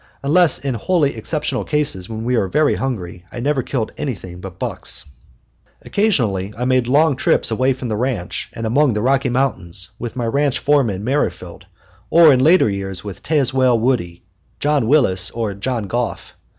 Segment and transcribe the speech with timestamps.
[0.23, 4.57] Unless in wholly exceptional cases, when we were very hungry, I never killed anything but
[4.57, 5.05] bucks.
[5.83, 10.15] Occasionally I made long trips away from the ranch and among the Rocky Mountains with
[10.15, 11.67] my ranch foreman Merrifield;
[12.09, 14.23] or in later years with Tazewell Woody,
[14.59, 16.35] John Willis, or John Goff.